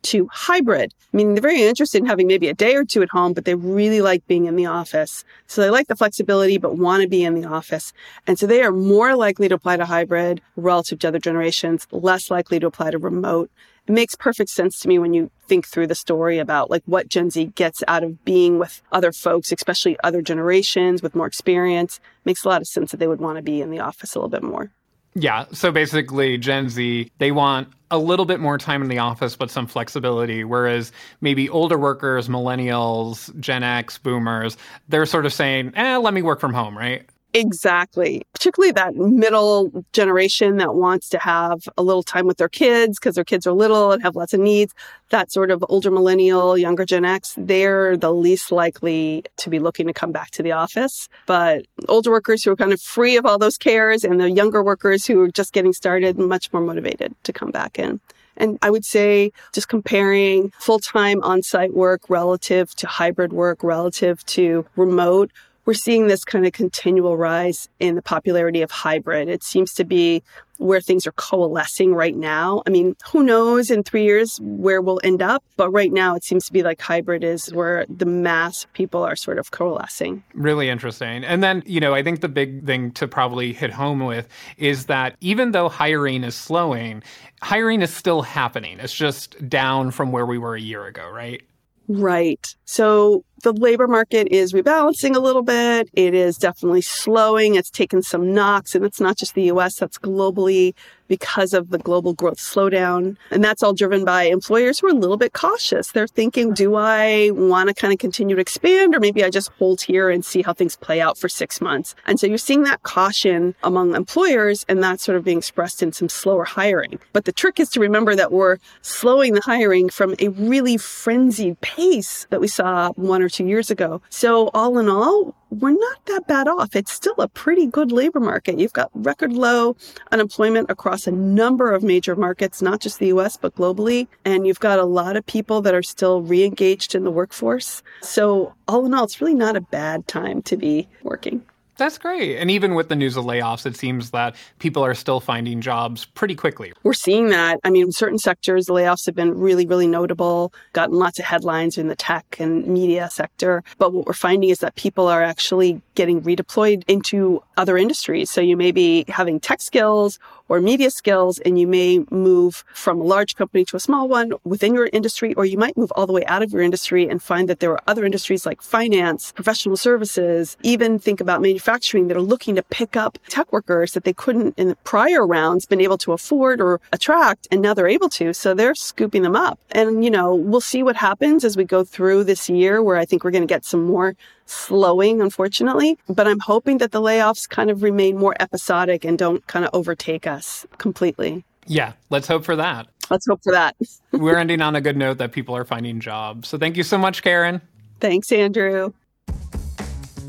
to 0.03 0.29
hybrid. 0.31 0.93
I 1.13 1.17
mean, 1.17 1.33
they're 1.33 1.41
very 1.41 1.63
interested 1.63 1.99
in 1.99 2.05
having 2.05 2.27
maybe 2.27 2.47
a 2.47 2.53
day 2.53 2.75
or 2.75 2.85
two 2.85 3.01
at 3.01 3.09
home, 3.09 3.33
but 3.33 3.45
they 3.45 3.55
really 3.55 4.01
like 4.01 4.25
being 4.27 4.45
in 4.45 4.55
the 4.55 4.65
office. 4.65 5.23
So 5.47 5.61
they 5.61 5.69
like 5.69 5.87
the 5.87 5.95
flexibility, 5.95 6.57
but 6.57 6.77
want 6.77 7.01
to 7.03 7.09
be 7.09 7.23
in 7.23 7.39
the 7.39 7.47
office. 7.47 7.93
And 8.25 8.37
so 8.37 8.47
they 8.47 8.61
are 8.61 8.71
more 8.71 9.15
likely 9.15 9.47
to 9.47 9.55
apply 9.55 9.77
to 9.77 9.85
hybrid 9.85 10.41
relative 10.55 10.99
to 10.99 11.07
other 11.07 11.19
generations, 11.19 11.87
less 11.91 12.29
likely 12.29 12.59
to 12.59 12.67
apply 12.67 12.91
to 12.91 12.97
remote. 12.97 13.49
It 13.87 13.93
makes 13.93 14.15
perfect 14.15 14.49
sense 14.49 14.79
to 14.79 14.89
me 14.89 14.99
when 14.99 15.13
you 15.13 15.31
think 15.47 15.65
through 15.65 15.87
the 15.87 15.95
story 15.95 16.39
about 16.39 16.69
like 16.69 16.83
what 16.85 17.07
Gen 17.07 17.29
Z 17.29 17.45
gets 17.55 17.83
out 17.87 18.03
of 18.03 18.23
being 18.25 18.59
with 18.59 18.81
other 18.91 19.13
folks, 19.13 19.51
especially 19.51 19.97
other 20.03 20.21
generations 20.21 21.01
with 21.01 21.15
more 21.15 21.25
experience. 21.25 21.97
It 21.97 22.25
makes 22.25 22.43
a 22.43 22.49
lot 22.49 22.61
of 22.61 22.67
sense 22.67 22.91
that 22.91 22.97
they 22.97 23.07
would 23.07 23.21
want 23.21 23.37
to 23.37 23.41
be 23.41 23.61
in 23.61 23.71
the 23.71 23.79
office 23.79 24.13
a 24.13 24.19
little 24.19 24.29
bit 24.29 24.43
more. 24.43 24.71
Yeah. 25.19 25.45
So 25.51 25.71
basically, 25.71 26.37
Gen 26.37 26.69
Z, 26.69 27.11
they 27.17 27.31
want 27.31 27.69
a 27.89 27.97
little 27.97 28.25
bit 28.25 28.39
more 28.39 28.57
time 28.59 28.83
in 28.83 28.87
the 28.87 28.99
office, 28.99 29.35
but 29.35 29.49
some 29.49 29.65
flexibility. 29.65 30.43
Whereas 30.43 30.91
maybe 31.21 31.49
older 31.49 31.77
workers, 31.77 32.27
millennials, 32.27 33.37
Gen 33.39 33.63
X, 33.63 33.97
boomers, 33.97 34.57
they're 34.89 35.07
sort 35.07 35.25
of 35.25 35.33
saying, 35.33 35.73
eh, 35.75 35.97
let 35.97 36.13
me 36.13 36.21
work 36.21 36.39
from 36.39 36.53
home, 36.53 36.77
right? 36.77 37.09
Exactly. 37.37 38.23
Particularly 38.33 38.71
that 38.71 38.95
middle 38.95 39.85
generation 39.93 40.57
that 40.57 40.73
wants 40.73 41.07
to 41.09 41.19
have 41.19 41.69
a 41.77 41.83
little 41.83 42.03
time 42.03 42.25
with 42.25 42.37
their 42.37 42.49
kids 42.49 42.97
because 42.99 43.15
their 43.15 43.23
kids 43.23 43.45
are 43.45 43.53
little 43.53 43.91
and 43.91 44.01
have 44.01 44.15
lots 44.15 44.33
of 44.33 44.39
needs. 44.39 44.73
That 45.09 45.31
sort 45.31 45.51
of 45.51 45.63
older 45.69 45.91
millennial, 45.91 46.57
younger 46.57 46.83
Gen 46.83 47.05
X, 47.05 47.35
they're 47.37 47.95
the 47.95 48.11
least 48.11 48.51
likely 48.51 49.23
to 49.37 49.49
be 49.49 49.59
looking 49.59 49.87
to 49.87 49.93
come 49.93 50.11
back 50.11 50.31
to 50.31 50.43
the 50.43 50.51
office. 50.51 51.09
But 51.27 51.65
older 51.87 52.09
workers 52.09 52.43
who 52.43 52.51
are 52.51 52.55
kind 52.55 52.73
of 52.73 52.81
free 52.81 53.17
of 53.17 53.25
all 53.25 53.37
those 53.37 53.57
cares 53.57 54.03
and 54.03 54.19
the 54.19 54.31
younger 54.31 54.63
workers 54.63 55.05
who 55.05 55.21
are 55.21 55.31
just 55.31 55.53
getting 55.53 55.73
started, 55.73 56.17
much 56.17 56.51
more 56.51 56.61
motivated 56.61 57.13
to 57.23 57.31
come 57.31 57.51
back 57.51 57.77
in. 57.77 57.99
And 58.37 58.59
I 58.61 58.69
would 58.69 58.85
say 58.85 59.31
just 59.53 59.67
comparing 59.67 60.51
full 60.59 60.79
time 60.79 61.23
on 61.23 61.41
site 61.41 61.73
work 61.73 62.01
relative 62.09 62.73
to 62.75 62.87
hybrid 62.87 63.33
work, 63.33 63.63
relative 63.63 64.23
to 64.27 64.65
remote, 64.75 65.31
we're 65.67 65.73
seeing 65.73 66.07
this 66.07 66.23
kind 66.23 66.47
of 66.47 66.53
continual 66.53 67.17
rise 67.17 67.67
in 67.81 67.95
the 67.95 68.01
popularity 68.01 68.61
of 68.61 68.71
hybrid. 68.71 69.27
It 69.27 69.43
seems 69.43 69.73
to 69.73 69.83
be 69.83 70.23
where 70.59 70.79
things 70.79 71.05
are 71.05 71.11
coalescing 71.11 71.93
right 71.93 72.15
now. 72.15 72.63
I 72.65 72.69
mean, 72.69 72.95
who 73.11 73.21
knows 73.21 73.69
in 73.69 73.83
three 73.83 74.05
years 74.05 74.39
where 74.41 74.81
we'll 74.81 75.01
end 75.03 75.21
up? 75.21 75.43
But 75.57 75.69
right 75.71 75.91
now, 75.91 76.15
it 76.15 76.23
seems 76.23 76.45
to 76.45 76.53
be 76.53 76.63
like 76.63 76.79
hybrid 76.79 77.21
is 77.21 77.53
where 77.53 77.85
the 77.89 78.05
mass 78.05 78.63
of 78.63 78.71
people 78.71 79.03
are 79.03 79.17
sort 79.17 79.39
of 79.39 79.51
coalescing. 79.51 80.23
Really 80.33 80.69
interesting. 80.69 81.25
And 81.25 81.43
then, 81.43 81.63
you 81.65 81.81
know, 81.81 81.93
I 81.93 82.01
think 82.01 82.21
the 82.21 82.29
big 82.29 82.65
thing 82.65 82.91
to 82.91 83.05
probably 83.05 83.51
hit 83.51 83.71
home 83.71 83.99
with 83.99 84.29
is 84.57 84.85
that 84.85 85.17
even 85.19 85.51
though 85.51 85.67
hiring 85.67 86.23
is 86.23 86.33
slowing, 86.33 87.03
hiring 87.41 87.81
is 87.81 87.93
still 87.93 88.21
happening. 88.21 88.79
It's 88.79 88.95
just 88.95 89.49
down 89.49 89.91
from 89.91 90.13
where 90.13 90.25
we 90.25 90.37
were 90.37 90.55
a 90.55 90.61
year 90.61 90.85
ago, 90.85 91.09
right? 91.09 91.41
Right. 91.89 92.55
So 92.65 93.23
the 93.43 93.53
labor 93.53 93.87
market 93.87 94.27
is 94.29 94.53
rebalancing 94.53 95.15
a 95.15 95.19
little 95.19 95.43
bit. 95.43 95.89
It 95.93 96.13
is 96.13 96.37
definitely 96.37 96.81
slowing. 96.81 97.55
It's 97.55 97.69
taken 97.69 98.01
some 98.01 98.33
knocks, 98.33 98.75
and 98.75 98.85
it's 98.85 98.99
not 98.99 99.17
just 99.17 99.35
the 99.35 99.43
US, 99.43 99.75
that's 99.75 99.97
globally 99.97 100.73
because 101.07 101.53
of 101.53 101.69
the 101.69 101.77
global 101.77 102.13
growth 102.13 102.37
slowdown. 102.37 103.15
And 103.31 103.43
that's 103.43 103.63
all 103.63 103.73
driven 103.73 104.03
by 104.03 104.23
employers 104.23 104.79
who 104.79 104.87
are 104.87 104.91
a 104.91 104.93
little 104.93 105.17
bit 105.17 105.33
cautious. 105.33 105.91
They're 105.91 106.07
thinking, 106.07 106.53
do 106.53 106.75
I 106.75 107.31
want 107.31 107.69
to 107.69 107.73
kind 107.73 107.93
of 107.93 107.99
continue 107.99 108.35
to 108.35 108.41
expand, 108.41 108.95
or 108.95 108.99
maybe 108.99 109.23
I 109.23 109.29
just 109.29 109.49
hold 109.57 109.81
here 109.81 110.09
and 110.09 110.23
see 110.25 110.41
how 110.41 110.53
things 110.53 110.75
play 110.75 110.99
out 111.01 111.17
for 111.17 111.29
six 111.29 111.61
months? 111.61 111.95
And 112.05 112.19
so 112.19 112.27
you're 112.27 112.37
seeing 112.37 112.63
that 112.63 112.83
caution 112.83 113.55
among 113.63 113.95
employers, 113.95 114.65
and 114.67 114.83
that's 114.83 115.03
sort 115.03 115.17
of 115.17 115.23
being 115.23 115.37
expressed 115.37 115.81
in 115.81 115.93
some 115.93 116.09
slower 116.09 116.43
hiring. 116.43 116.99
But 117.13 117.25
the 117.25 117.31
trick 117.31 117.59
is 117.59 117.69
to 117.69 117.79
remember 117.79 118.15
that 118.15 118.31
we're 118.31 118.57
slowing 118.81 119.33
the 119.33 119.41
hiring 119.41 119.89
from 119.89 120.15
a 120.19 120.29
really 120.29 120.77
frenzied 120.77 121.59
pace 121.61 122.27
that 122.29 122.41
we 122.41 122.47
saw 122.47 122.91
one 122.93 123.21
or 123.21 123.26
two 123.29 123.45
years 123.45 123.71
ago. 123.71 124.01
So 124.09 124.49
all 124.53 124.77
in 124.77 124.89
all, 124.89 125.35
we're 125.49 125.71
not 125.71 126.05
that 126.05 126.27
bad 126.27 126.47
off. 126.47 126.75
It's 126.75 126.91
still 126.91 127.15
a 127.17 127.27
pretty 127.27 127.65
good 127.65 127.91
labor 127.91 128.19
market. 128.19 128.59
You've 128.59 128.73
got 128.73 128.89
record 128.93 129.33
low 129.33 129.75
unemployment 130.11 130.69
across 130.69 131.07
a 131.07 131.11
number 131.11 131.73
of 131.73 131.83
major 131.83 132.15
markets, 132.15 132.61
not 132.61 132.81
just 132.81 132.99
the 132.99 133.07
US, 133.07 133.37
but 133.37 133.55
globally. 133.55 134.07
And 134.25 134.45
you've 134.45 134.59
got 134.59 134.79
a 134.79 134.85
lot 134.85 135.15
of 135.15 135.25
people 135.25 135.61
that 135.61 135.73
are 135.73 135.83
still 135.83 136.21
re-engaged 136.21 136.95
in 136.95 137.03
the 137.03 137.11
workforce. 137.11 137.81
So 138.01 138.53
all 138.67 138.85
in 138.85 138.93
all, 138.93 139.05
it's 139.05 139.21
really 139.21 139.35
not 139.35 139.55
a 139.55 139.61
bad 139.61 140.07
time 140.07 140.41
to 140.43 140.57
be 140.57 140.87
working. 141.03 141.43
That's 141.77 141.97
great. 141.97 142.37
And 142.37 142.49
even 142.49 142.73
with 142.73 142.89
the 142.89 142.95
news 142.95 143.17
of 143.17 143.25
layoffs, 143.25 143.65
it 143.65 143.75
seems 143.75 144.09
that 144.11 144.35
people 144.59 144.83
are 144.83 144.95
still 144.95 145.19
finding 145.19 145.61
jobs 145.61 146.05
pretty 146.05 146.35
quickly. 146.35 146.73
We're 146.83 146.93
seeing 146.93 147.29
that. 147.29 147.59
I 147.63 147.69
mean, 147.69 147.91
certain 147.91 148.17
sectors, 148.17 148.65
the 148.65 148.73
layoffs 148.73 149.05
have 149.05 149.15
been 149.15 149.37
really, 149.37 149.67
really 149.67 149.87
notable, 149.87 150.53
gotten 150.73 150.95
lots 150.95 151.19
of 151.19 151.25
headlines 151.25 151.77
in 151.77 151.87
the 151.87 151.95
tech 151.95 152.37
and 152.39 152.67
media 152.67 153.09
sector. 153.11 153.63
But 153.77 153.93
what 153.93 154.07
we're 154.07 154.13
finding 154.13 154.49
is 154.49 154.59
that 154.59 154.75
people 154.75 155.07
are 155.07 155.21
actually 155.21 155.81
getting 155.93 156.21
redeployed 156.21 156.83
into 156.87 157.43
other 157.57 157.77
industries. 157.77 158.31
So 158.31 158.41
you 158.41 158.57
may 158.57 158.71
be 158.71 159.05
having 159.07 159.39
tech 159.39 159.61
skills 159.61 160.19
or 160.49 160.61
media 160.61 160.89
skills, 160.89 161.39
and 161.39 161.59
you 161.59 161.67
may 161.67 161.99
move 162.09 162.63
from 162.73 163.01
a 163.01 163.03
large 163.03 163.35
company 163.35 163.65
to 163.65 163.75
a 163.75 163.79
small 163.81 164.07
one 164.07 164.31
within 164.45 164.73
your 164.73 164.89
industry, 164.93 165.33
or 165.33 165.43
you 165.43 165.57
might 165.57 165.75
move 165.75 165.91
all 165.95 166.07
the 166.07 166.13
way 166.13 166.23
out 166.25 166.41
of 166.41 166.53
your 166.53 166.61
industry 166.61 167.05
and 167.05 167.21
find 167.21 167.49
that 167.49 167.59
there 167.59 167.71
are 167.71 167.81
other 167.85 168.05
industries 168.05 168.45
like 168.45 168.61
finance, 168.61 169.33
professional 169.33 169.75
services, 169.75 170.55
even 170.63 170.99
think 170.99 171.19
about 171.19 171.41
manufacturing 171.41 171.66
that 171.67 172.15
are 172.15 172.21
looking 172.21 172.55
to 172.55 172.63
pick 172.63 172.95
up 172.95 173.19
tech 173.27 173.51
workers 173.51 173.91
that 173.91 174.05
they 174.05 174.13
couldn't 174.13 174.57
in 174.57 174.69
the 174.69 174.75
prior 174.77 175.27
rounds 175.27 175.65
been 175.65 175.81
able 175.81 175.97
to 175.97 176.13
afford 176.13 176.61
or 176.61 176.79
attract, 176.93 177.45
and 177.51 177.61
now 177.61 177.73
they're 177.73 177.89
able 177.89 178.07
to. 178.07 178.33
So 178.33 178.53
they're 178.53 178.73
scooping 178.73 179.21
them 179.21 179.35
up. 179.35 179.59
And, 179.71 180.03
you 180.03 180.09
know, 180.09 180.33
we'll 180.33 180.61
see 180.61 180.81
what 180.81 180.95
happens 180.95 181.43
as 181.43 181.57
we 181.57 181.65
go 181.65 181.83
through 181.83 182.23
this 182.23 182.49
year 182.49 182.81
where 182.81 182.95
I 182.95 183.03
think 183.03 183.23
we're 183.23 183.31
going 183.31 183.47
to 183.47 183.53
get 183.53 183.65
some 183.65 183.83
more 183.83 184.15
slowing, 184.45 185.21
unfortunately. 185.21 185.99
But 186.07 186.25
I'm 186.25 186.39
hoping 186.39 186.77
that 186.77 186.93
the 186.93 187.01
layoffs 187.01 187.49
kind 187.49 187.69
of 187.69 187.83
remain 187.83 188.17
more 188.17 188.35
episodic 188.39 189.03
and 189.03 189.17
don't 189.17 189.45
kind 189.47 189.65
of 189.65 189.71
overtake 189.73 190.25
us 190.25 190.65
completely. 190.77 191.43
Yeah, 191.65 191.93
let's 192.09 192.29
hope 192.29 192.45
for 192.45 192.55
that. 192.55 192.87
Let's 193.09 193.27
hope 193.27 193.43
for 193.43 193.51
that. 193.51 193.75
We're 194.13 194.37
ending 194.45 194.61
on 194.61 194.75
a 194.75 194.81
good 194.81 194.95
note 194.95 195.17
that 195.17 195.33
people 195.33 195.55
are 195.55 195.65
finding 195.65 195.99
jobs. 195.99 196.47
So 196.47 196.57
thank 196.57 196.77
you 196.77 196.83
so 196.83 196.97
much, 196.97 197.23
Karin. 197.23 197.61
Thanks, 197.99 198.31
Andrew. 198.31 198.93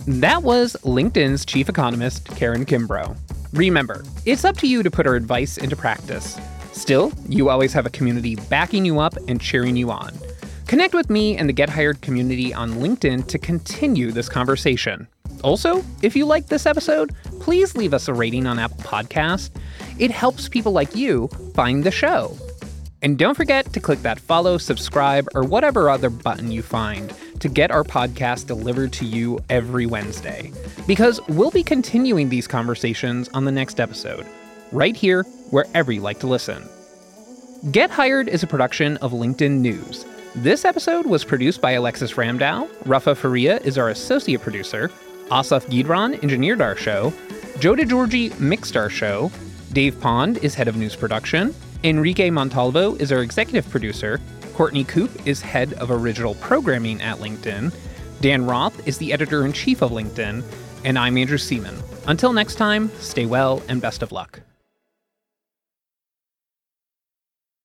That 0.09 0.43
was 0.43 0.75
LinkedIn's 0.85 1.45
chief 1.45 1.69
economist, 1.69 2.25
Karin 2.25 2.65
Kimbrough. 2.65 3.15
Remember, 3.53 4.03
it's 4.25 4.43
up 4.43 4.57
to 4.57 4.67
you 4.67 4.83
to 4.83 4.91
put 4.91 5.07
our 5.07 5.17
advice 5.17 5.59
into 5.59 5.77
practice. 5.77 6.39
Still, 6.73 7.13
you 7.29 7.51
always 7.51 7.75
have 7.75 7.85
a 7.85 7.91
community 7.91 8.35
backing 8.49 8.87
you 8.87 9.01
up 9.01 9.19
and 9.29 9.39
cheering 9.39 9.77
you 9.77 9.91
on. 9.91 10.15
Connect 10.67 10.95
with 10.95 11.11
me 11.11 11.37
and 11.37 11.47
the 11.47 11.53
Get 11.53 11.69
Hired 11.69 12.01
community 12.01 12.55
on 12.55 12.77
LinkedIn 12.77 13.27
to 13.27 13.39
continue 13.39 14.11
this 14.11 14.31
conversation. 14.31 15.07
Also, 15.45 15.85
if 16.01 16.17
you 16.17 16.25
like 16.25 16.47
this 16.47 16.65
episode, 16.65 17.15
please 17.41 17.77
leave 17.77 17.93
us 17.93 18.09
a 18.09 18.15
rating 18.15 18.47
on 18.47 18.59
Apple 18.59 18.79
Podcast. 18.79 19.51
It 19.99 20.11
helps 20.11 20.49
people 20.49 20.73
like 20.73 20.97
you 20.97 21.29
find 21.55 21.85
the 21.85 21.91
show. 21.91 22.35
And 23.03 23.19
don't 23.19 23.37
forget 23.37 23.75
to 23.75 23.79
click 23.79 24.01
that 24.03 24.19
follow, 24.19 24.57
subscribe, 24.57 25.29
or 25.35 25.45
whatever 25.45 25.91
other 25.91 26.09
button 26.09 26.51
you 26.51 26.63
find 26.63 27.13
to 27.41 27.49
get 27.49 27.71
our 27.71 27.85
podcast 27.85 28.47
delivered 28.47 28.93
to 28.95 29.05
you 29.05 29.39
every 29.49 29.87
Wednesday. 29.87 30.53
Because 30.87 31.21
we'll 31.29 31.51
be 31.51 31.63
continuing 31.63 32.29
these 32.29 32.47
conversations 32.47 33.29
on 33.35 33.45
the 33.45 33.53
next 33.53 33.81
episode, 33.81 34.27
right 34.73 34.97
here, 34.97 35.25
wherever 35.51 35.93
you 35.93 36.01
like 36.01 36.21
to 36.21 36.27
listen. 36.27 36.69
Get 37.73 37.91
Hired 37.91 38.29
is 38.29 38.43
a 38.43 38.47
production 38.47 38.97
of 38.99 39.13
LinkedIn 39.13 39.59
News. 39.59 40.05
This 40.35 40.65
episode 40.65 41.07
was 41.07 41.25
produced 41.25 41.61
by 41.61 41.73
Alexis 41.73 42.13
Ramdow. 42.13 42.69
Rafa 42.87 43.15
Faria 43.15 43.59
is 43.59 43.79
our 43.79 43.89
associate 43.89 44.41
producer. 44.41 44.91
Asaf 45.33 45.67
Gidron 45.67 46.23
engineered 46.23 46.61
our 46.61 46.77
show. 46.77 47.13
Joe 47.59 47.75
DeGiorgi 47.75 48.39
mixed 48.39 48.77
our 48.77 48.89
show. 48.89 49.33
Dave 49.73 50.01
Pond 50.01 50.39
is 50.39 50.55
head 50.55 50.69
of 50.69 50.77
news 50.77 50.95
production. 50.95 51.55
Enrique 51.83 52.31
Montalvo 52.31 52.95
is 52.97 53.11
our 53.11 53.23
executive 53.23 53.69
producer. 53.69 54.21
Courtney 54.59 54.83
Coupe 54.83 55.25
is 55.25 55.41
head 55.41 55.75
of 55.75 55.93
original 55.93 56.35
programming 56.35 57.01
at 57.01 57.19
LinkedIn. 57.19 57.73
Dan 58.21 58.45
Roth 58.45 58.89
is 58.89 58.99
the 58.99 59.13
editor 59.13 59.47
in 59.47 59.53
chief 59.53 59.83
of 59.83 59.93
LinkedIn. 59.93 60.43
And 60.85 60.99
I'm 60.99 61.17
Andrew 61.17 61.39
Seaman. 61.39 61.77
Until 62.09 62.33
next 62.33 62.57
time, 62.57 62.91
stay 62.99 63.25
well 63.25 63.63
and 63.69 63.81
best 63.81 64.03
of 64.03 64.11
luck. 64.11 64.41